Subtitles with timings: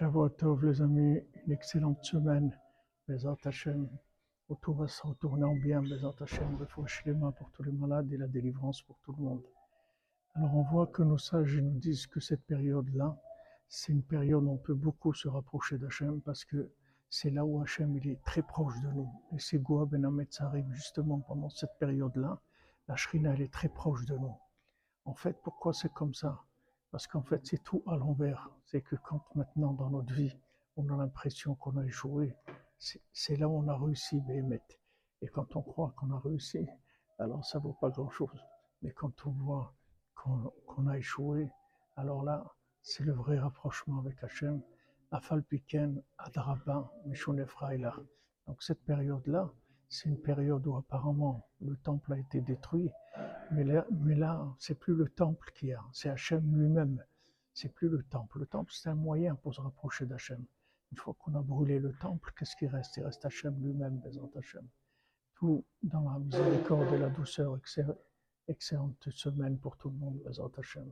[0.00, 2.58] Shavuot Tov, les amis, une excellente semaine.
[3.06, 3.86] Bezat Hashem,
[4.62, 5.82] tout va se retourner en bien.
[5.82, 6.56] Bezat Hashem,
[7.04, 9.42] le mains pour tous les malades et la délivrance pour tout le monde.
[10.34, 13.14] Alors on voit que nos sages nous disent que cette période-là,
[13.68, 16.72] c'est une période où on peut beaucoup se rapprocher d'Hachem parce que
[17.10, 19.12] c'est là où Hachem il est très proche de nous.
[19.32, 22.40] Et c'est Goua Ben ça arrive justement pendant cette période-là.
[22.88, 24.34] La Shrina, elle est très proche de nous.
[25.04, 26.40] En fait, pourquoi c'est comme ça?
[26.90, 28.50] Parce qu'en fait, c'est tout à l'envers.
[28.64, 30.36] C'est que quand maintenant dans notre vie,
[30.76, 32.34] on a l'impression qu'on a échoué,
[32.78, 34.62] c'est là où on a réussi, Béhémet.
[35.22, 36.66] Et quand on croit qu'on a réussi,
[37.18, 38.44] alors ça vaut pas grand-chose.
[38.82, 39.74] Mais quand on voit
[40.14, 41.50] qu'on a échoué,
[41.96, 42.44] alors là,
[42.82, 44.62] c'est le vrai rapprochement avec Hachem.
[45.12, 47.94] Afalpiken, Adraba, Mishunefraïla.
[48.46, 49.52] Donc cette période-là,
[49.90, 52.90] c'est une période où apparemment le temple a été détruit,
[53.50, 57.04] mais là, c'est plus le temple qui a, c'est Hachem lui-même.
[57.52, 58.38] C'est plus le temple.
[58.38, 60.42] Le temple, c'est un moyen pour se rapprocher d'Hachem.
[60.92, 62.96] Une fois qu'on a brûlé le temple, qu'est-ce qui reste?
[62.96, 64.66] Il reste Hachem lui-même, Bézant Hachem.
[65.34, 67.58] Tout dans la miséricorde et la douceur.
[68.46, 70.90] Excellente semaine pour tout le monde, Bézant Hachem.